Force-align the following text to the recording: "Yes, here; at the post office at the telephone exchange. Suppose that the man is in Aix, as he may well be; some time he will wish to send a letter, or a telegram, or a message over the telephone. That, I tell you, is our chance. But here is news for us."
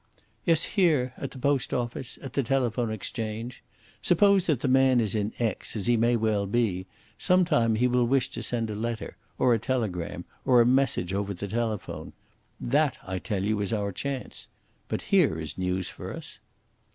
"Yes, 0.47 0.63
here; 0.63 1.13
at 1.15 1.29
the 1.29 1.37
post 1.37 1.71
office 1.75 2.17
at 2.23 2.33
the 2.33 2.41
telephone 2.41 2.91
exchange. 2.91 3.61
Suppose 4.01 4.47
that 4.47 4.61
the 4.61 4.67
man 4.67 4.99
is 4.99 5.13
in 5.13 5.31
Aix, 5.39 5.75
as 5.75 5.85
he 5.85 5.95
may 5.95 6.15
well 6.15 6.47
be; 6.47 6.87
some 7.19 7.45
time 7.45 7.75
he 7.75 7.87
will 7.87 8.05
wish 8.07 8.27
to 8.31 8.41
send 8.41 8.71
a 8.71 8.75
letter, 8.75 9.15
or 9.37 9.53
a 9.53 9.59
telegram, 9.59 10.25
or 10.43 10.59
a 10.59 10.65
message 10.65 11.13
over 11.13 11.35
the 11.35 11.47
telephone. 11.47 12.13
That, 12.59 12.97
I 13.05 13.19
tell 13.19 13.43
you, 13.43 13.61
is 13.61 13.71
our 13.73 13.91
chance. 13.91 14.47
But 14.87 15.03
here 15.13 15.39
is 15.39 15.55
news 15.59 15.87
for 15.89 16.11
us." 16.15 16.39